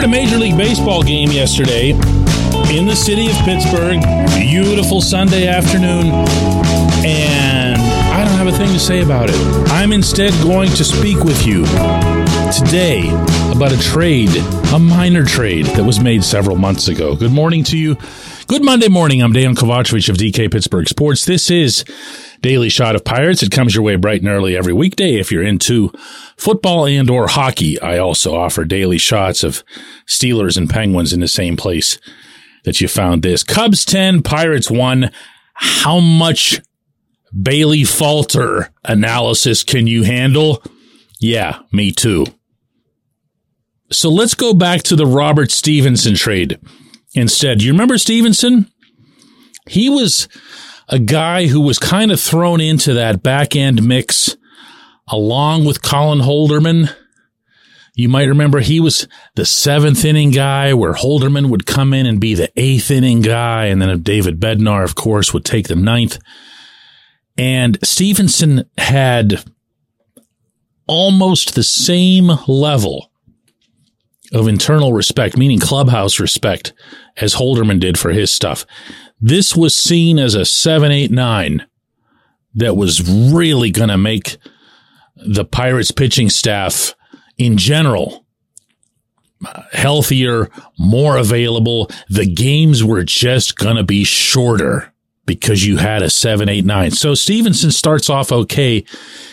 I 0.00 0.04
covered 0.04 0.16
a 0.16 0.22
Major 0.22 0.38
League 0.38 0.56
Baseball 0.56 1.02
game 1.02 1.30
yesterday 1.30 1.90
in 1.90 2.86
the 2.86 2.94
city 2.94 3.26
of 3.26 3.36
Pittsburgh. 3.44 4.00
Beautiful 4.30 5.02
Sunday 5.02 5.46
afternoon. 5.46 6.06
And 7.04 7.76
I 8.10 8.24
don't 8.24 8.38
have 8.38 8.46
a 8.46 8.56
thing 8.56 8.72
to 8.72 8.78
say 8.78 9.02
about 9.02 9.28
it. 9.28 9.36
I'm 9.70 9.92
instead 9.92 10.32
going 10.42 10.70
to 10.70 10.84
speak 10.84 11.18
with 11.22 11.46
you 11.46 11.66
today 12.50 13.10
about 13.52 13.72
a 13.72 13.78
trade, 13.78 14.34
a 14.72 14.78
minor 14.78 15.22
trade 15.26 15.66
that 15.66 15.84
was 15.84 16.00
made 16.00 16.24
several 16.24 16.56
months 16.56 16.88
ago. 16.88 17.14
Good 17.14 17.32
morning 17.32 17.62
to 17.64 17.76
you. 17.76 17.98
Good 18.46 18.64
Monday 18.64 18.88
morning. 18.88 19.22
I'm 19.22 19.34
Dejan 19.34 19.54
Kovacevic 19.54 20.08
of 20.08 20.16
DK 20.16 20.50
Pittsburgh 20.50 20.88
Sports. 20.88 21.26
This 21.26 21.50
is 21.50 21.84
Daily 22.40 22.68
Shot 22.68 22.96
of 22.96 23.04
Pirates. 23.04 23.42
It 23.42 23.52
comes 23.52 23.74
your 23.74 23.84
way 23.84 23.96
bright 23.96 24.22
and 24.22 24.30
early 24.30 24.56
every 24.56 24.72
weekday 24.72 25.16
if 25.16 25.30
you're 25.30 25.42
into 25.42 25.92
football 26.36 26.86
and 26.86 27.10
or 27.10 27.28
hockey. 27.28 27.80
I 27.80 27.98
also 27.98 28.34
offer 28.34 28.64
daily 28.64 28.98
shots 28.98 29.44
of 29.44 29.62
Steelers 30.06 30.56
and 30.56 30.68
Penguins 30.68 31.12
in 31.12 31.20
the 31.20 31.28
same 31.28 31.56
place 31.56 31.98
that 32.64 32.80
you 32.80 32.88
found 32.88 33.22
this. 33.22 33.42
Cubs 33.42 33.84
10, 33.84 34.22
Pirates 34.22 34.70
1. 34.70 35.10
How 35.54 36.00
much 36.00 36.60
Bailey 37.42 37.84
Falter 37.84 38.70
analysis 38.84 39.62
can 39.62 39.86
you 39.86 40.04
handle? 40.04 40.62
Yeah, 41.18 41.60
me 41.72 41.92
too. 41.92 42.26
So 43.92 44.08
let's 44.08 44.34
go 44.34 44.54
back 44.54 44.82
to 44.84 44.96
the 44.96 45.06
Robert 45.06 45.50
Stephenson 45.50 46.14
trade 46.14 46.58
instead. 47.14 47.62
You 47.62 47.72
remember 47.72 47.98
Stephenson? 47.98 48.70
He 49.66 49.90
was 49.90 50.28
a 50.90 50.98
guy 50.98 51.46
who 51.46 51.60
was 51.60 51.78
kind 51.78 52.10
of 52.10 52.20
thrown 52.20 52.60
into 52.60 52.94
that 52.94 53.22
back 53.22 53.54
end 53.54 53.82
mix 53.82 54.36
along 55.08 55.64
with 55.64 55.82
Colin 55.82 56.18
Holderman. 56.18 56.94
You 57.94 58.08
might 58.08 58.24
remember 58.24 58.60
he 58.60 58.80
was 58.80 59.06
the 59.36 59.46
seventh 59.46 60.04
inning 60.04 60.30
guy 60.30 60.74
where 60.74 60.92
Holderman 60.92 61.48
would 61.48 61.66
come 61.66 61.92
in 61.92 62.06
and 62.06 62.20
be 62.20 62.34
the 62.34 62.50
eighth 62.56 62.90
inning 62.90 63.20
guy. 63.20 63.66
And 63.66 63.80
then 63.80 64.02
David 64.02 64.40
Bednar, 64.40 64.84
of 64.84 64.94
course, 64.94 65.32
would 65.32 65.44
take 65.44 65.68
the 65.68 65.76
ninth. 65.76 66.18
And 67.38 67.78
Stephenson 67.82 68.64
had 68.76 69.44
almost 70.86 71.54
the 71.54 71.62
same 71.62 72.30
level 72.48 73.10
of 74.32 74.48
internal 74.48 74.92
respect, 74.92 75.36
meaning 75.36 75.58
clubhouse 75.58 76.20
respect, 76.20 76.72
as 77.16 77.34
Holderman 77.34 77.80
did 77.80 77.98
for 77.98 78.10
his 78.10 78.32
stuff. 78.32 78.64
This 79.20 79.54
was 79.54 79.76
seen 79.76 80.18
as 80.18 80.34
a 80.34 80.44
seven, 80.44 80.90
eight, 80.90 81.10
nine 81.10 81.66
that 82.54 82.76
was 82.76 83.08
really 83.08 83.70
going 83.70 83.90
to 83.90 83.98
make 83.98 84.38
the 85.16 85.44
Pirates 85.44 85.90
pitching 85.90 86.30
staff 86.30 86.94
in 87.36 87.56
general 87.56 88.24
uh, 89.44 89.62
healthier, 89.72 90.50
more 90.78 91.16
available. 91.16 91.90
The 92.08 92.26
games 92.26 92.84
were 92.84 93.04
just 93.04 93.56
going 93.56 93.76
to 93.76 93.84
be 93.84 94.04
shorter 94.04 94.92
because 95.26 95.66
you 95.66 95.78
had 95.78 96.02
a 96.02 96.10
seven, 96.10 96.48
eight, 96.48 96.64
nine. 96.64 96.90
So 96.90 97.14
Stephenson 97.14 97.70
starts 97.70 98.10
off 98.10 98.32
okay. 98.32 98.84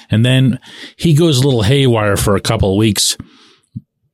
And 0.09 0.25
then 0.25 0.59
he 0.95 1.13
goes 1.13 1.39
a 1.39 1.45
little 1.45 1.63
haywire 1.63 2.17
for 2.17 2.35
a 2.35 2.41
couple 2.41 2.71
of 2.71 2.77
weeks, 2.77 3.17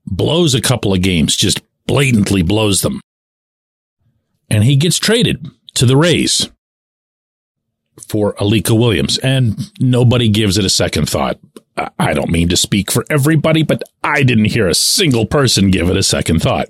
blows 0.05 0.55
a 0.55 0.61
couple 0.61 0.93
of 0.93 1.01
games, 1.01 1.35
just 1.35 1.61
blatantly 1.85 2.41
blows 2.41 2.81
them. 2.81 3.01
And 4.49 4.63
he 4.63 4.75
gets 4.75 4.97
traded 4.97 5.45
to 5.75 5.85
the 5.85 5.97
Rays 5.97 6.49
for 8.07 8.33
Alika 8.35 8.77
Williams. 8.77 9.17
And 9.19 9.71
nobody 9.79 10.29
gives 10.29 10.57
it 10.57 10.65
a 10.65 10.69
second 10.69 11.09
thought. 11.09 11.39
I 11.97 12.13
don't 12.13 12.29
mean 12.29 12.49
to 12.49 12.57
speak 12.57 12.91
for 12.91 13.05
everybody, 13.09 13.63
but 13.63 13.81
I 14.03 14.23
didn't 14.23 14.45
hear 14.45 14.67
a 14.67 14.75
single 14.75 15.25
person 15.25 15.71
give 15.71 15.89
it 15.89 15.97
a 15.97 16.03
second 16.03 16.41
thought. 16.41 16.69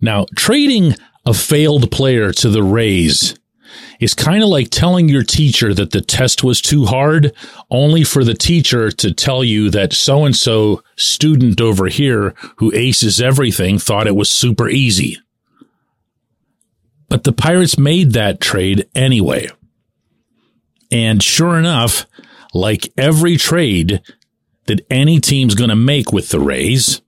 Now, 0.00 0.26
trading 0.36 0.94
a 1.24 1.32
failed 1.32 1.90
player 1.90 2.30
to 2.32 2.50
the 2.50 2.62
Rays 2.62 3.34
is 4.00 4.12
kind 4.12 4.42
of 4.42 4.50
like 4.50 4.68
telling 4.70 5.08
your 5.08 5.22
teacher 5.22 5.72
that 5.72 5.92
the 5.92 6.02
test 6.02 6.44
was 6.44 6.60
too 6.60 6.84
hard, 6.84 7.32
only 7.70 8.04
for 8.04 8.22
the 8.22 8.34
teacher 8.34 8.90
to 8.90 9.12
tell 9.12 9.42
you 9.42 9.70
that 9.70 9.94
so 9.94 10.26
and 10.26 10.36
so 10.36 10.82
student 10.96 11.60
over 11.60 11.86
here 11.86 12.34
who 12.56 12.72
aces 12.74 13.20
everything 13.20 13.78
thought 13.78 14.06
it 14.06 14.16
was 14.16 14.30
super 14.30 14.68
easy. 14.68 15.18
But 17.08 17.24
the 17.24 17.32
Pirates 17.32 17.78
made 17.78 18.12
that 18.12 18.40
trade 18.40 18.88
anyway. 18.94 19.48
And 20.90 21.22
sure 21.22 21.58
enough, 21.58 22.06
like 22.52 22.92
every 22.96 23.36
trade 23.36 24.00
that 24.66 24.86
any 24.90 25.20
team's 25.20 25.54
going 25.54 25.70
to 25.70 25.76
make 25.76 26.12
with 26.12 26.30
the 26.30 26.40
Rays, 26.40 27.02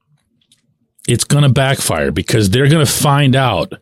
it's 1.07 1.23
going 1.23 1.43
to 1.43 1.49
backfire 1.49 2.11
because 2.11 2.49
they're 2.49 2.69
going 2.69 2.85
to 2.85 2.91
find 2.91 3.35
out 3.35 3.73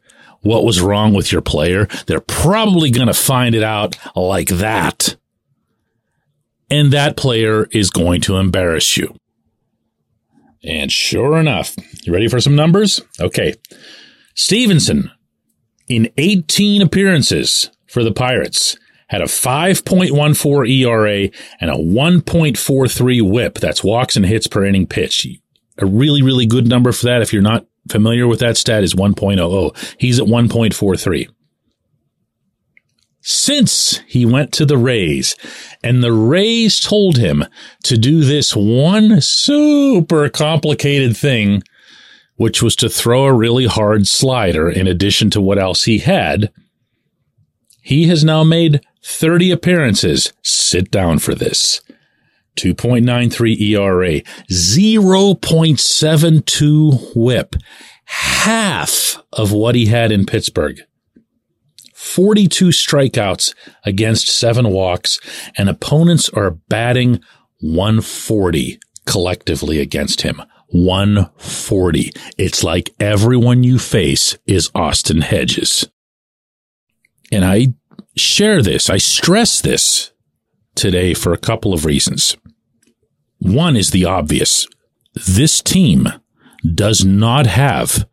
what 0.42 0.64
was 0.64 0.80
wrong 0.80 1.14
with 1.14 1.32
your 1.32 1.42
player. 1.42 1.88
They're 2.06 2.20
probably 2.20 2.92
going 2.92 3.08
to 3.08 3.14
find 3.14 3.56
it 3.56 3.64
out 3.64 3.98
like 4.16 4.50
that. 4.50 5.18
And 6.70 6.94
that 6.94 7.18
player 7.18 7.68
is 7.72 7.90
going 7.90 8.22
to 8.22 8.38
embarrass 8.38 8.96
you. 8.96 9.16
And 10.64 10.92
sure 10.92 11.38
enough, 11.38 11.76
you 12.04 12.14
ready 12.14 12.28
for 12.28 12.40
some 12.40 12.56
numbers? 12.56 13.02
Okay. 13.20 13.56
Stephenson, 14.36 15.12
in 15.88 16.10
18 16.18 16.82
appearances 16.82 17.70
for 17.88 18.04
the 18.04 18.12
Pirates, 18.12 18.78
had 19.08 19.22
a 19.22 19.26
5.14 19.26 20.70
ERA 20.70 21.30
and 21.62 21.70
a 21.70 21.76
1.43 21.76 23.22
WHIP. 23.22 23.56
That's 23.56 23.84
walks 23.84 24.16
and 24.16 24.26
hits 24.26 24.48
per 24.48 24.66
inning 24.66 24.88
pitch. 24.88 25.28
A 25.78 25.86
really, 25.86 26.22
really 26.22 26.46
good 26.46 26.68
number 26.68 26.92
for 26.92 27.06
that. 27.06 27.22
If 27.22 27.32
you're 27.32 27.42
not 27.42 27.66
familiar 27.90 28.28
with 28.28 28.40
that 28.40 28.58
stat 28.58 28.84
is 28.84 28.96
1.00. 28.96 29.96
He's 30.00 30.20
at 30.20 30.28
1.43. 30.28 31.30
Since 33.22 34.02
he 34.06 34.26
went 34.26 34.52
to 34.54 34.66
the 34.66 34.78
Rays 34.78 35.36
and 35.84 36.04
the 36.04 36.14
Rays 36.14 36.80
told 36.80 37.18
him 37.18 37.44
to 37.84 37.98
do 37.98 38.24
this 38.24 38.56
one 38.56 39.20
super 39.20 40.30
complicated 40.30 41.18
thing, 41.18 41.64
which 42.36 42.62
was 42.62 42.76
to 42.78 42.90
throw 42.90 43.26
a 43.26 43.34
really 43.34 43.66
hard 43.66 44.08
slider 44.08 44.70
in 44.70 44.88
addition 44.88 45.30
to 45.32 45.42
what 45.42 45.60
else 45.60 45.86
he 45.86 46.00
had, 46.00 46.52
he 47.82 48.08
has 48.08 48.24
now 48.24 48.44
made 48.44 48.82
30 49.04 49.52
appearances. 49.52 50.34
Sit 50.42 50.92
down 50.92 51.20
for 51.20 51.36
this. 51.36 51.82
2.93 52.58 53.62
ERA, 53.62 54.22
0.72 54.50 57.16
WHIP, 57.16 57.56
half 58.06 59.22
of 59.34 59.52
what 59.52 59.76
he 59.76 59.88
had 59.88 60.12
in 60.12 60.26
Pittsburgh. 60.26 60.80
42 61.94 62.70
strikeouts 62.70 63.54
against 63.84 64.28
seven 64.28 64.70
walks, 64.70 65.20
and 65.58 65.70
opponents 65.70 66.30
are 66.30 66.52
batting 66.52 67.20
140 67.60 68.80
collectively 69.06 69.80
against 69.80 70.22
him. 70.22 70.42
140. 70.76 72.12
It's 72.38 72.62
like 72.62 72.94
everyone 73.00 73.64
you 73.64 73.80
face 73.80 74.38
is 74.46 74.70
Austin 74.76 75.22
Hedges. 75.22 75.90
And 77.32 77.46
I 77.46 77.68
share 78.18 78.62
this, 78.62 78.90
I 78.90 78.98
stress 78.98 79.62
this 79.62 80.12
today 80.76 81.14
for 81.14 81.32
a 81.32 81.38
couple 81.38 81.74
of 81.74 81.86
reasons. 81.86 82.36
One 83.40 83.78
is 83.78 83.92
the 83.92 84.04
obvious. 84.04 84.68
This 85.14 85.62
team 85.62 86.10
does 86.74 87.06
not 87.06 87.48
have 87.48 88.06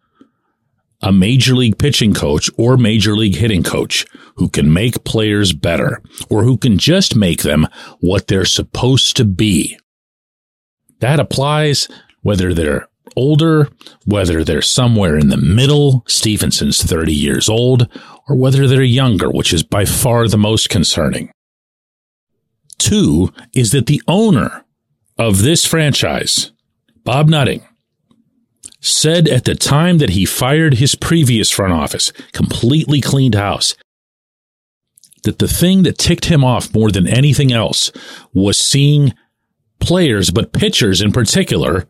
a 1.01 1.11
major 1.11 1.57
league 1.57 1.79
pitching 1.79 2.15
coach 2.15 2.49
or 2.57 2.77
major 2.77 3.17
league 3.17 3.35
hitting 3.35 3.65
coach 3.65 4.07
who 4.37 4.49
can 4.49 4.73
make 4.73 5.03
players 5.03 5.53
better 5.53 6.01
or 6.31 6.45
who 6.45 6.57
can 6.57 6.79
just 6.79 7.17
make 7.17 7.43
them 7.43 7.67
what 7.99 8.29
they're 8.29 8.45
supposed 8.45 9.17
to 9.17 9.25
be. 9.25 9.77
That 11.01 11.19
applies 11.19 11.89
whether 12.23 12.55
they're 12.55 12.89
older, 13.17 13.69
whether 14.07 14.43
they're 14.43 14.63
somewhere 14.63 15.19
in 15.19 15.29
the 15.29 15.37
middle, 15.37 16.05
Stephenson's 16.07 16.83
30 16.83 17.13
years 17.13 17.49
old, 17.49 17.89
or 18.29 18.37
whether 18.37 18.67
they're 18.67 18.83
younger, 18.83 19.31
which 19.31 19.53
is 19.53 19.63
by 19.63 19.85
far 19.85 20.27
the 20.29 20.39
most 20.39 20.71
concerning. 20.71 21.31
Two 22.79 23.33
is 23.55 23.73
that 23.73 23.87
the 23.87 24.03
owner 24.09 24.65
of 25.19 25.43
this 25.43 25.65
franchise, 25.67 26.53
Bob 27.05 27.29
Nutting, 27.29 27.63
said 28.81 29.29
at 29.29 29.45
the 29.45 29.55
time 29.55 29.99
that 29.99 30.11
he 30.11 30.25
fired 30.25 30.75
his 30.75 30.95
previous 30.95 31.51
front 31.51 31.73
office, 31.73 32.13
completely 32.33 33.01
cleaned 33.01 33.37
house, 33.37 33.77
that 35.23 35.39
the 35.39 35.47
thing 35.47 35.85
that 35.85 35.99
ticked 35.99 36.25
him 36.25 36.45
off 36.45 36.75
more 36.75 36.91
than 36.91 37.07
anything 37.07 37.53
else 37.53 37.93
was 38.35 38.59
seeing 38.59 39.15
players, 39.79 40.31
but 40.31 40.53
pitchers 40.53 41.01
in 41.01 41.13
particular, 41.13 41.87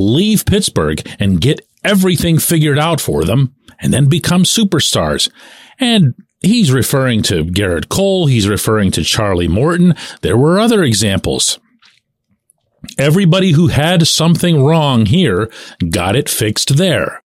leave 0.00 0.46
Pittsburgh 0.46 1.06
and 1.18 1.40
get 1.40 1.60
everything 1.84 2.38
figured 2.38 2.78
out 2.78 3.00
for 3.00 3.24
them 3.24 3.54
and 3.80 3.92
then 3.92 4.08
become 4.08 4.44
superstars. 4.44 5.30
And 5.78 6.14
he's 6.40 6.72
referring 6.72 7.22
to 7.24 7.44
Gerrit 7.44 7.88
Cole. 7.88 8.26
He's 8.26 8.48
referring 8.48 8.90
to 8.92 9.04
Charlie 9.04 9.48
Morton. 9.48 9.94
There 10.22 10.36
were 10.36 10.58
other 10.58 10.82
examples. 10.82 11.58
Everybody 12.98 13.52
who 13.52 13.68
had 13.68 14.06
something 14.06 14.62
wrong 14.62 15.06
here 15.06 15.50
got 15.90 16.16
it 16.16 16.28
fixed 16.28 16.76
there. 16.76 17.22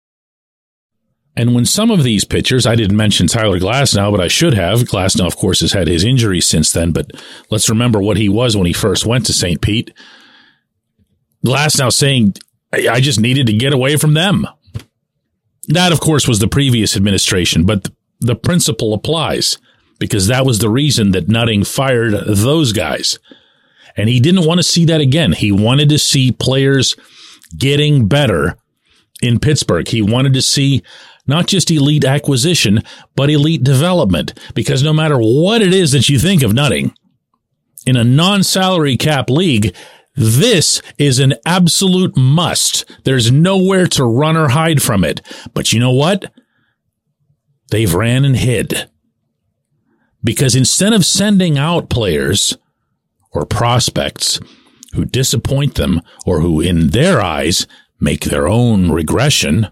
And 1.37 1.55
when 1.55 1.65
some 1.65 1.91
of 1.91 2.05
these 2.05 2.25
pitchers, 2.25 2.65
I 2.65 2.77
didn't 2.77 2.97
mention 2.97 3.27
Tyler 3.27 3.59
Glasnow, 3.59 4.13
but 4.13 4.21
I 4.21 4.29
should 4.29 4.55
have. 4.55 4.81
Glasnow, 4.81 5.27
of 5.27 5.37
course, 5.37 5.61
has 5.61 5.73
had 5.73 5.89
his 5.89 6.05
injuries 6.05 6.47
since 6.47 6.71
then, 6.71 6.93
but 6.93 7.11
let's 7.51 7.69
remember 7.69 8.01
what 8.01 8.17
he 8.17 8.29
was 8.29 8.57
when 8.57 8.67
he 8.67 8.73
first 8.73 9.05
went 9.05 9.27
to 9.27 9.33
St. 9.33 9.61
Pete. 9.61 9.93
Glasnow 11.45 11.93
saying, 11.93 12.35
I 12.91 13.01
just 13.01 13.21
needed 13.21 13.47
to 13.47 13.53
get 13.53 13.73
away 13.73 13.97
from 13.97 14.15
them. 14.15 14.47
That, 15.69 15.93
of 15.93 16.01
course, 16.01 16.29
was 16.29 16.41
the 16.41 16.49
previous 16.49 16.97
administration, 16.97 17.65
but 17.65 17.89
the 18.21 18.35
principle 18.35 18.93
applies 18.95 19.59
because 19.99 20.27
that 20.27 20.45
was 20.45 20.59
the 20.59 20.69
reason 20.69 21.13
that 21.13 21.29
Nutting 21.29 21.65
fired 21.65 22.13
those 22.27 22.73
guys. 22.73 23.19
And 23.97 24.09
he 24.09 24.21
didn't 24.21 24.47
want 24.47 24.59
to 24.59 24.65
see 24.65 24.85
that 24.87 25.01
again. 25.01 25.33
He 25.33 25.53
wanted 25.53 25.89
to 25.91 25.99
see 25.99 26.33
players 26.33 26.97
getting 27.57 28.09
better 28.09 28.57
in 29.23 29.39
Pittsburgh. 29.39 29.87
He 29.87 30.03
wanted 30.03 30.35
to 30.35 30.43
see 30.43 30.83
not 31.27 31.47
just 31.47 31.71
elite 31.71 32.05
acquisition, 32.05 32.83
but 33.15 33.31
elite 33.31 33.63
development. 33.63 34.39
Because 34.55 34.83
no 34.83 34.93
matter 34.93 35.17
what 35.17 35.63
it 35.63 35.73
is 35.73 35.93
that 35.93 36.09
you 36.09 36.19
think 36.19 36.43
of 36.43 36.53
Nutting, 36.53 36.93
in 37.87 37.97
a 37.97 38.05
non-salary 38.05 38.97
cap 38.97 39.31
league, 39.31 39.75
this 40.15 40.81
is 40.97 41.19
an 41.19 41.35
absolute 41.45 42.17
must. 42.17 42.85
There's 43.05 43.33
nowhere 43.33 43.87
to 43.89 44.05
run 44.05 44.37
or 44.37 44.49
hide 44.49 44.83
from 44.83 45.05
it. 45.05 45.21
But 45.53 45.73
you 45.73 45.81
know 45.81 45.91
what? 45.91 46.33
They've 47.71 47.93
ran 47.93 48.25
and 48.25 48.37
hid. 48.37 48.89
Because 50.23 50.55
instead 50.55 50.93
of 50.93 51.05
sending 51.05 51.59
out 51.59 51.91
players 51.91 52.57
or 53.33 53.45
prospects 53.45 54.39
who 54.95 55.05
disappoint 55.05 55.75
them 55.75 56.01
or 56.25 56.41
who, 56.41 56.61
in 56.61 56.89
their 56.89 57.21
eyes, 57.21 57.67
make 58.01 58.25
their 58.25 58.47
own 58.47 58.93
regression, 58.93 59.67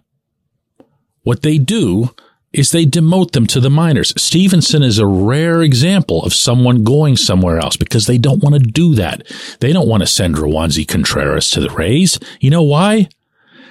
what 1.22 1.42
they 1.42 1.58
do 1.58 2.14
is 2.52 2.70
they 2.70 2.84
demote 2.84 3.32
them 3.32 3.46
to 3.46 3.60
the 3.60 3.70
minors. 3.70 4.12
Stephenson 4.20 4.82
is 4.82 4.98
a 4.98 5.06
rare 5.06 5.62
example 5.62 6.22
of 6.22 6.34
someone 6.34 6.84
going 6.84 7.16
somewhere 7.16 7.58
else 7.58 7.76
because 7.76 8.06
they 8.06 8.18
don't 8.18 8.42
want 8.42 8.54
to 8.54 8.60
do 8.60 8.94
that. 8.94 9.26
They 9.60 9.72
don't 9.72 9.88
want 9.88 10.02
to 10.02 10.06
send 10.06 10.36
Roansy 10.36 10.86
Contreras 10.86 11.50
to 11.50 11.60
the 11.60 11.70
Rays. 11.70 12.18
You 12.40 12.50
know 12.50 12.62
why? 12.62 13.08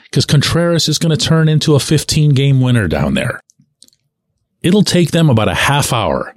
Because 0.03 0.25
Contreras 0.25 0.89
is 0.89 0.97
going 0.97 1.15
to 1.15 1.25
turn 1.25 1.47
into 1.47 1.75
a 1.75 1.79
15 1.79 2.31
game 2.31 2.59
winner 2.59 2.87
down 2.87 3.13
there. 3.13 3.41
It'll 4.61 4.83
take 4.83 5.11
them 5.11 5.29
about 5.29 5.47
a 5.47 5.55
half 5.55 5.93
hour 5.93 6.35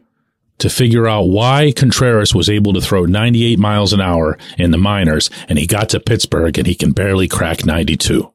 to 0.59 0.71
figure 0.71 1.07
out 1.07 1.29
why 1.29 1.73
Contreras 1.73 2.35
was 2.35 2.49
able 2.49 2.73
to 2.75 2.81
throw 2.81 3.05
98 3.05 3.59
miles 3.59 3.93
an 3.93 4.01
hour 4.01 4.39
in 4.57 4.71
the 4.71 4.79
minors 4.79 5.29
and 5.49 5.59
he 5.59 5.67
got 5.67 5.89
to 5.91 6.01
Pittsburgh 6.01 6.57
and 6.57 6.67
he 6.67 6.75
can 6.75 6.93
barely 6.93 7.27
crack 7.27 7.67
92. 7.67 8.33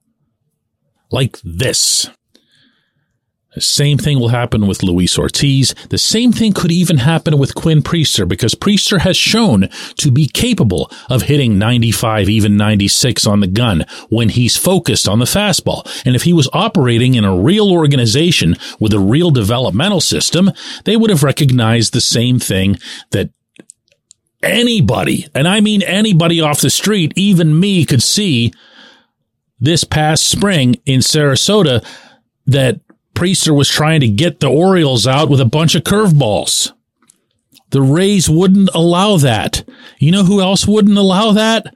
Like 1.11 1.39
this. 1.43 2.09
The 3.55 3.61
same 3.61 3.97
thing 3.97 4.19
will 4.19 4.29
happen 4.29 4.67
with 4.67 4.83
Luis 4.83 5.17
Ortiz. 5.17 5.73
The 5.89 5.97
same 5.97 6.31
thing 6.31 6.53
could 6.53 6.71
even 6.71 6.97
happen 6.97 7.39
with 7.39 7.55
Quinn 7.55 7.81
Priester 7.81 8.27
because 8.27 8.53
Priester 8.53 8.99
has 8.99 9.17
shown 9.17 9.69
to 9.95 10.11
be 10.11 10.27
capable 10.27 10.91
of 11.09 11.23
hitting 11.23 11.57
95, 11.57 12.29
even 12.29 12.57
96 12.57 13.25
on 13.25 13.39
the 13.39 13.47
gun 13.47 13.85
when 14.09 14.29
he's 14.29 14.55
focused 14.55 15.07
on 15.07 15.17
the 15.17 15.25
fastball. 15.25 15.83
And 16.05 16.15
if 16.15 16.23
he 16.23 16.33
was 16.33 16.47
operating 16.53 17.15
in 17.15 17.25
a 17.25 17.35
real 17.35 17.71
organization 17.71 18.55
with 18.79 18.93
a 18.93 18.99
real 18.99 19.31
developmental 19.31 20.01
system, 20.01 20.51
they 20.85 20.95
would 20.95 21.09
have 21.09 21.23
recognized 21.23 21.93
the 21.93 22.01
same 22.01 22.37
thing 22.37 22.77
that 23.11 23.31
anybody, 24.43 25.27
and 25.33 25.47
I 25.47 25.59
mean 25.59 25.81
anybody 25.81 26.39
off 26.39 26.61
the 26.61 26.69
street, 26.69 27.13
even 27.15 27.59
me 27.59 27.83
could 27.85 28.03
see 28.03 28.53
this 29.59 29.83
past 29.83 30.27
spring 30.27 30.75
in 30.85 30.99
Sarasota 30.99 31.83
that 32.45 32.79
Priester 33.13 33.55
was 33.55 33.69
trying 33.69 33.99
to 34.01 34.07
get 34.07 34.39
the 34.39 34.49
Orioles 34.49 35.05
out 35.05 35.29
with 35.29 35.41
a 35.41 35.45
bunch 35.45 35.75
of 35.75 35.83
curveballs. 35.83 36.71
The 37.71 37.81
Rays 37.81 38.29
wouldn't 38.29 38.69
allow 38.73 39.17
that. 39.17 39.63
You 39.99 40.11
know 40.11 40.23
who 40.23 40.41
else 40.41 40.67
wouldn't 40.67 40.97
allow 40.97 41.33
that? 41.33 41.73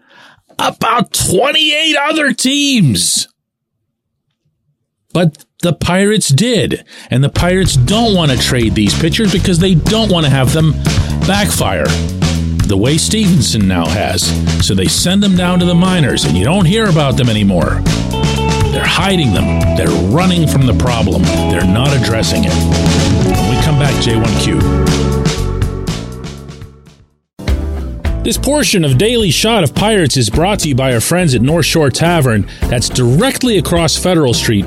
About 0.58 1.14
28 1.14 1.96
other 1.98 2.34
teams. 2.34 3.28
But 5.14 5.46
the 5.62 5.74
Pirates 5.74 6.30
did. 6.30 6.86
And 7.10 7.24
the 7.24 7.30
Pirates 7.30 7.76
don't 7.76 8.16
want 8.16 8.32
to 8.32 8.38
trade 8.38 8.74
these 8.74 9.00
pitchers 9.00 9.32
because 9.32 9.60
they 9.60 9.76
don't 9.76 10.12
want 10.12 10.26
to 10.26 10.32
have 10.32 10.54
them 10.54 10.72
backfire 11.28 11.86
the 12.68 12.78
way 12.78 12.98
Stephenson 12.98 13.68
now 13.68 13.86
has. 13.86 14.24
So 14.66 14.74
they 14.74 14.88
send 14.88 15.22
them 15.22 15.36
down 15.36 15.60
to 15.60 15.66
the 15.66 15.76
minors 15.76 16.26
and 16.26 16.36
you 16.36 16.44
don't 16.44 16.66
hear 16.66 16.90
about 16.90 17.18
them 17.18 17.30
anymore. 17.30 17.82
They're 18.84 18.92
hiding 18.92 19.34
them. 19.34 19.78
They're 19.78 19.88
running 20.12 20.46
from 20.46 20.66
the 20.66 20.74
problem. 20.74 21.22
They're 21.22 21.64
not 21.64 21.96
addressing 21.96 22.44
it. 22.44 22.52
When 22.52 23.56
we 23.56 23.62
come 23.64 23.80
back, 23.80 23.94
J1Q. 24.04 24.60
This 28.26 28.38
portion 28.38 28.84
of 28.84 28.98
Daily 28.98 29.32
Shot 29.32 29.64
of 29.64 29.74
Pirates 29.74 30.18
is 30.18 30.30
brought 30.30 30.60
to 30.60 30.68
you 30.68 30.76
by 30.76 30.94
our 30.94 31.00
friends 31.00 31.34
at 31.34 31.42
North 31.42 31.66
Shore 31.66 31.90
Tavern, 31.90 32.46
that's 32.64 32.90
directly 32.90 33.58
across 33.58 33.96
Federal 33.96 34.34
Street 34.34 34.66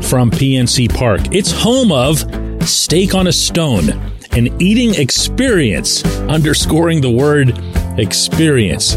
from 0.00 0.30
PNC 0.30 0.88
Park. 0.94 1.20
It's 1.30 1.52
home 1.52 1.92
of 1.92 2.24
Steak 2.66 3.14
on 3.14 3.26
a 3.26 3.32
Stone, 3.32 3.90
an 4.32 4.48
eating 4.62 4.94
experience, 4.94 6.02
underscoring 6.20 7.02
the 7.02 7.10
word 7.10 7.52
experience. 7.98 8.96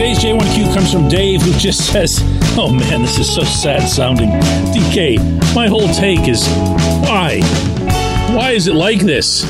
Today's 0.00 0.20
J1Q 0.20 0.72
comes 0.72 0.90
from 0.90 1.08
Dave, 1.10 1.42
who 1.42 1.52
just 1.58 1.84
says, 1.92 2.20
Oh 2.56 2.72
man, 2.72 3.02
this 3.02 3.18
is 3.18 3.34
so 3.34 3.44
sad 3.44 3.86
sounding. 3.86 4.30
DK, 4.72 5.54
my 5.54 5.66
whole 5.66 5.88
take 5.88 6.26
is 6.26 6.48
why? 7.02 7.42
Why 8.34 8.52
is 8.52 8.66
it 8.66 8.74
like 8.74 9.00
this? 9.00 9.44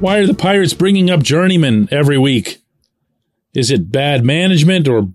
Why 0.00 0.18
are 0.18 0.26
the 0.26 0.34
Pirates 0.34 0.74
bringing 0.74 1.08
up 1.08 1.22
Journeyman 1.22 1.88
every 1.90 2.18
week? 2.18 2.60
Is 3.54 3.70
it 3.70 3.90
bad 3.90 4.22
management 4.22 4.86
or 4.86 5.08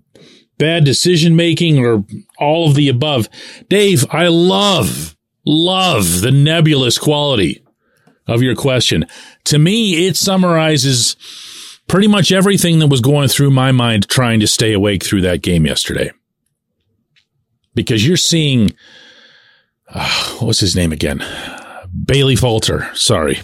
bad 0.58 0.84
decision 0.84 1.36
making 1.36 1.78
or 1.78 2.04
all 2.36 2.68
of 2.68 2.74
the 2.74 2.88
above? 2.88 3.28
Dave, 3.68 4.04
I 4.10 4.26
love 4.26 5.16
love 5.46 6.22
the 6.22 6.32
nebulous 6.32 6.98
quality 6.98 7.64
of 8.26 8.42
your 8.42 8.56
question. 8.56 9.06
To 9.44 9.60
me, 9.60 10.08
it 10.08 10.16
summarizes 10.16 11.14
pretty 11.90 12.06
much 12.06 12.30
everything 12.30 12.78
that 12.78 12.86
was 12.86 13.00
going 13.00 13.26
through 13.26 13.50
my 13.50 13.72
mind 13.72 14.08
trying 14.08 14.38
to 14.38 14.46
stay 14.46 14.72
awake 14.72 15.04
through 15.04 15.20
that 15.20 15.42
game 15.42 15.66
yesterday. 15.66 16.12
Because 17.74 18.06
you're 18.06 18.16
seeing, 18.16 18.70
uh, 19.88 20.36
what's 20.38 20.60
his 20.60 20.76
name 20.76 20.92
again? 20.92 21.20
Bailey 22.04 22.36
Falter. 22.36 22.88
Sorry. 22.94 23.40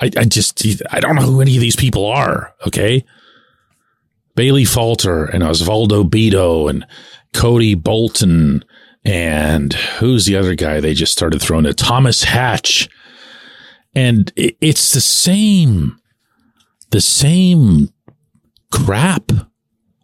I, 0.00 0.10
I 0.16 0.24
just, 0.24 0.60
I 0.90 0.98
don't 0.98 1.14
know 1.14 1.22
who 1.22 1.40
any 1.40 1.54
of 1.54 1.60
these 1.60 1.76
people 1.76 2.04
are. 2.06 2.52
Okay. 2.66 3.04
Bailey 4.34 4.64
Falter 4.64 5.26
and 5.26 5.44
Osvaldo 5.44 6.02
Bido 6.02 6.68
and 6.68 6.84
Cody 7.32 7.76
Bolton 7.76 8.64
and 9.04 9.72
who's 9.72 10.26
the 10.26 10.36
other 10.36 10.56
guy 10.56 10.80
they 10.80 10.94
just 10.94 11.12
started 11.12 11.40
throwing 11.40 11.64
it? 11.64 11.76
Thomas 11.76 12.24
Hatch. 12.24 12.88
And 13.94 14.32
it, 14.34 14.56
it's 14.60 14.92
the 14.92 15.00
same, 15.00 16.00
the 16.90 17.00
same 17.00 17.90
crap 18.70 19.32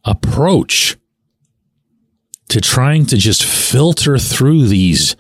approach 0.05 0.97
to 2.49 2.61
trying 2.61 3.07
to 3.07 3.17
just 3.17 3.45
filter 3.45 4.19
through 4.19 4.67
these, 4.67 5.17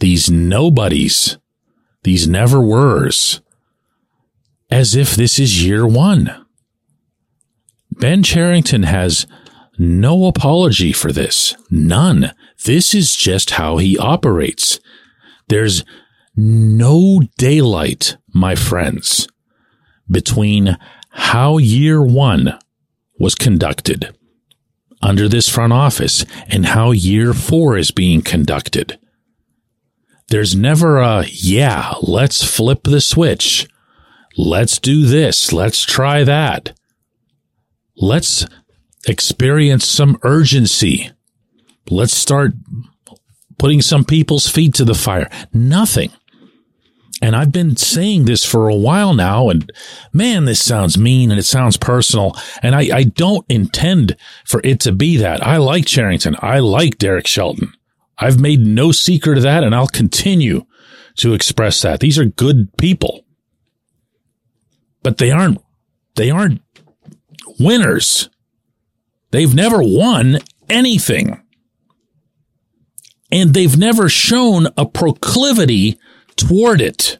these 0.00 0.30
nobodies, 0.30 1.38
these 2.04 2.28
never 2.28 2.60
were's 2.60 3.40
as 4.70 4.94
if 4.94 5.14
this 5.14 5.38
is 5.38 5.64
year 5.64 5.86
one. 5.86 6.44
Ben 7.90 8.22
Cherington 8.22 8.84
has 8.84 9.26
no 9.78 10.26
apology 10.26 10.92
for 10.92 11.12
this. 11.12 11.56
None. 11.70 12.32
This 12.64 12.94
is 12.94 13.14
just 13.14 13.50
how 13.50 13.78
he 13.78 13.96
operates. 13.98 14.78
There's 15.48 15.84
no 16.36 17.22
daylight, 17.38 18.16
my 18.32 18.54
friends, 18.54 19.28
between 20.10 20.76
how 21.10 21.58
year 21.58 22.02
one 22.02 22.58
was 23.18 23.34
conducted 23.34 24.14
under 25.02 25.28
this 25.28 25.48
front 25.48 25.72
office 25.72 26.24
and 26.48 26.66
how 26.66 26.90
year 26.90 27.32
four 27.32 27.76
is 27.76 27.90
being 27.90 28.22
conducted. 28.22 28.98
There's 30.28 30.54
never 30.54 30.98
a, 30.98 31.24
yeah, 31.28 31.94
let's 32.02 32.44
flip 32.44 32.80
the 32.84 33.00
switch. 33.00 33.66
Let's 34.36 34.78
do 34.78 35.06
this. 35.06 35.52
Let's 35.52 35.84
try 35.84 36.22
that. 36.24 36.76
Let's 37.96 38.46
experience 39.06 39.86
some 39.86 40.18
urgency. 40.22 41.10
Let's 41.90 42.16
start 42.16 42.52
putting 43.58 43.82
some 43.82 44.04
people's 44.04 44.48
feet 44.48 44.74
to 44.74 44.84
the 44.84 44.94
fire. 44.94 45.30
Nothing. 45.52 46.12
And 47.20 47.34
I've 47.34 47.50
been 47.50 47.76
saying 47.76 48.26
this 48.26 48.44
for 48.44 48.68
a 48.68 48.76
while 48.76 49.12
now, 49.12 49.48
and 49.48 49.70
man, 50.12 50.44
this 50.44 50.62
sounds 50.62 50.96
mean 50.96 51.30
and 51.30 51.38
it 51.38 51.44
sounds 51.44 51.76
personal. 51.76 52.36
And 52.62 52.74
I, 52.76 52.96
I 52.96 53.02
don't 53.04 53.44
intend 53.48 54.16
for 54.44 54.60
it 54.62 54.80
to 54.80 54.92
be 54.92 55.16
that. 55.16 55.44
I 55.44 55.56
like 55.56 55.86
Cherington. 55.86 56.36
I 56.40 56.60
like 56.60 56.98
Derek 56.98 57.26
Shelton. 57.26 57.72
I've 58.18 58.40
made 58.40 58.60
no 58.60 58.92
secret 58.92 59.36
of 59.36 59.44
that, 59.44 59.64
and 59.64 59.74
I'll 59.74 59.88
continue 59.88 60.64
to 61.16 61.34
express 61.34 61.82
that. 61.82 62.00
These 62.00 62.18
are 62.18 62.24
good 62.24 62.76
people. 62.76 63.24
But 65.02 65.18
they 65.18 65.30
aren't 65.30 65.60
they 66.16 66.30
aren't 66.30 66.60
winners. 67.58 68.28
They've 69.30 69.54
never 69.54 69.78
won 69.80 70.38
anything. 70.68 71.40
And 73.30 73.52
they've 73.52 73.76
never 73.76 74.08
shown 74.08 74.68
a 74.76 74.86
proclivity 74.86 75.98
toward 76.38 76.80
it. 76.80 77.18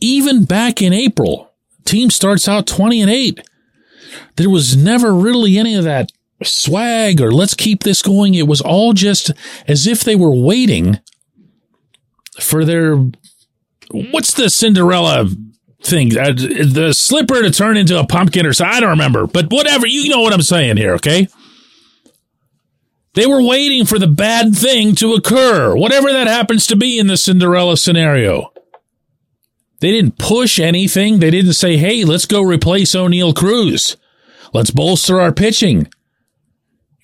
Even 0.00 0.44
back 0.44 0.82
in 0.82 0.92
April, 0.92 1.52
team 1.84 2.10
starts 2.10 2.46
out 2.46 2.66
20 2.66 3.00
and 3.00 3.10
8. 3.10 3.40
There 4.36 4.50
was 4.50 4.76
never 4.76 5.14
really 5.14 5.58
any 5.58 5.74
of 5.74 5.84
that 5.84 6.12
swag 6.42 7.20
or 7.20 7.32
let's 7.32 7.54
keep 7.54 7.82
this 7.82 8.02
going. 8.02 8.34
It 8.34 8.46
was 8.46 8.60
all 8.60 8.92
just 8.92 9.32
as 9.66 9.86
if 9.86 10.04
they 10.04 10.14
were 10.14 10.34
waiting 10.34 11.00
for 12.38 12.64
their 12.64 12.96
what's 13.90 14.34
the 14.34 14.50
Cinderella 14.50 15.28
thing? 15.82 16.16
Uh, 16.16 16.32
the 16.32 16.92
slipper 16.92 17.42
to 17.42 17.50
turn 17.50 17.76
into 17.76 17.98
a 17.98 18.06
pumpkin 18.06 18.46
or 18.46 18.52
something. 18.52 18.76
I 18.76 18.80
don't 18.80 18.90
remember, 18.90 19.26
but 19.26 19.50
whatever. 19.50 19.86
You 19.86 20.08
know 20.08 20.20
what 20.20 20.32
I'm 20.32 20.42
saying 20.42 20.76
here, 20.76 20.94
okay? 20.94 21.28
They 23.16 23.26
were 23.26 23.42
waiting 23.42 23.86
for 23.86 23.98
the 23.98 24.06
bad 24.06 24.54
thing 24.54 24.94
to 24.96 25.14
occur, 25.14 25.74
whatever 25.74 26.12
that 26.12 26.26
happens 26.26 26.66
to 26.66 26.76
be 26.76 26.98
in 26.98 27.06
the 27.06 27.16
Cinderella 27.16 27.78
scenario. 27.78 28.52
They 29.80 29.90
didn't 29.90 30.18
push 30.18 30.58
anything. 30.58 31.18
They 31.18 31.30
didn't 31.30 31.54
say, 31.54 31.78
hey, 31.78 32.04
let's 32.04 32.26
go 32.26 32.42
replace 32.42 32.94
Oneil 32.94 33.34
Cruz. 33.34 33.96
Let's 34.52 34.70
bolster 34.70 35.18
our 35.18 35.32
pitching. 35.32 35.88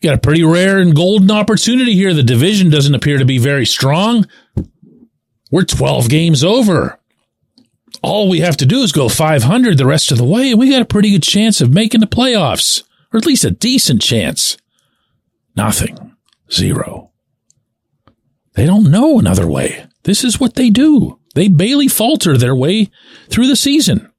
You 0.03 0.11
got 0.11 0.17
a 0.17 0.21
pretty 0.21 0.45
rare 0.45 0.79
and 0.79 0.95
golden 0.95 1.31
opportunity 1.31 1.95
here. 1.95 2.13
The 2.13 2.23
division 2.23 2.69
doesn't 2.69 2.95
appear 2.95 3.17
to 3.17 3.25
be 3.25 3.39
very 3.39 3.65
strong. 3.65 4.27
We're 5.51 5.65
12 5.65 6.11
games 6.11 6.45
over. 6.45 6.99
All 8.03 8.29
we 8.29 8.41
have 8.41 8.59
to 8.59 8.67
do 8.67 8.83
is 8.83 8.93
go 8.93 9.09
500 9.09 9.79
the 9.79 9.87
rest 9.87 10.13
of 10.13 10.19
the 10.19 10.25
way, 10.25 10.51
and 10.51 10.61
we 10.61 10.69
got 10.69 10.83
a 10.83 10.87
pretty 10.87 11.11
good 11.11 11.23
chance 11.23 11.63
of 11.63 11.73
making 11.73 12.01
the 12.01 12.07
playoffs, 12.07 12.83
or 13.15 13.19
at 13.19 13.27
least 13.27 13.47
a 13.47 13.51
decent 13.51 14.03
chance. 14.03 14.59
Nothing. 15.57 16.17
Zero. 16.51 17.13
They 18.55 18.67
don't 18.67 18.91
know 18.91 19.19
another 19.19 19.47
way. 19.49 19.87
This 20.05 20.25
is 20.25 20.41
what 20.41 20.55
they 20.55 20.71
do. 20.71 21.19
They 21.35 21.49
barely 21.49 21.89
falter 21.89 22.37
their 22.37 22.55
way 22.55 22.91
through 23.29 23.47
the 23.47 23.57
season. 23.57 24.13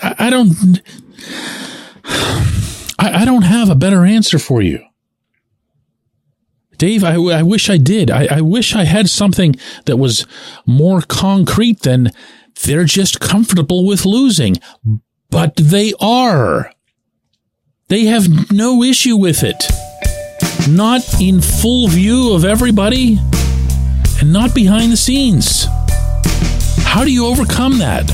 I, 0.00 0.14
I 0.18 0.30
don't. 0.30 0.80
I, 3.00 3.22
I, 3.22 3.24
don't 3.24 3.42
have 3.42 3.68
a 3.68 3.74
better 3.74 4.04
answer 4.04 4.38
for 4.38 4.62
you. 4.62 4.84
Dave, 6.78 7.02
I, 7.04 7.14
I 7.14 7.42
wish 7.42 7.68
I 7.68 7.76
did. 7.76 8.10
I, 8.10 8.26
I 8.38 8.40
wish 8.40 8.74
I 8.74 8.84
had 8.84 9.08
something 9.08 9.56
that 9.86 9.96
was 9.96 10.26
more 10.66 11.02
concrete 11.02 11.80
than 11.80 12.10
they're 12.64 12.84
just 12.84 13.20
comfortable 13.20 13.86
with 13.86 14.04
losing. 14.06 14.56
But 15.30 15.56
they 15.56 15.92
are. 16.00 16.72
They 17.88 18.04
have 18.04 18.52
no 18.52 18.82
issue 18.82 19.16
with 19.16 19.42
it. 19.42 19.64
Not 20.68 21.00
in 21.22 21.40
full 21.40 21.88
view 21.88 22.34
of 22.34 22.44
everybody 22.44 23.18
and 24.20 24.30
not 24.30 24.54
behind 24.54 24.92
the 24.92 24.96
scenes. 24.98 25.64
How 26.84 27.04
do 27.04 27.10
you 27.10 27.24
overcome 27.24 27.78
that? 27.78 28.04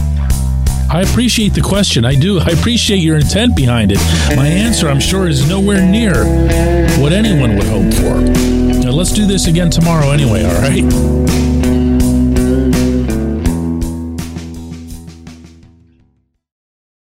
I 0.88 1.00
appreciate 1.00 1.54
the 1.54 1.60
question. 1.60 2.04
I 2.04 2.14
do. 2.14 2.38
I 2.38 2.50
appreciate 2.50 2.98
your 2.98 3.16
intent 3.16 3.56
behind 3.56 3.90
it. 3.90 3.98
My 4.36 4.46
answer, 4.46 4.88
I'm 4.88 5.00
sure, 5.00 5.26
is 5.26 5.48
nowhere 5.48 5.84
near 5.84 6.24
what 7.02 7.12
anyone 7.12 7.56
would 7.56 7.66
hope 7.66 7.92
for. 7.94 8.20
Now, 8.20 8.92
let's 8.92 9.10
do 9.10 9.26
this 9.26 9.48
again 9.48 9.70
tomorrow 9.70 10.12
anyway, 10.12 10.44
all 10.44 10.60
right? 10.60 11.53